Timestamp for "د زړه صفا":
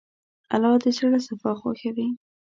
0.83-1.51